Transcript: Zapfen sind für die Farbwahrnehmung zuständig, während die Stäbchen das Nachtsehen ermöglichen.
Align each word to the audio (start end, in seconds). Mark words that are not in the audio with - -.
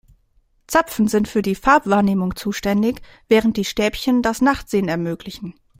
Zapfen 0.65 1.07
sind 1.07 1.27
für 1.27 1.43
die 1.43 1.53
Farbwahrnehmung 1.53 2.35
zuständig, 2.35 3.03
während 3.29 3.55
die 3.55 3.65
Stäbchen 3.65 4.23
das 4.23 4.41
Nachtsehen 4.41 4.87
ermöglichen. 4.87 5.53